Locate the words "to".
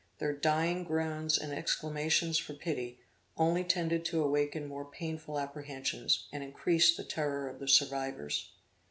4.05-4.23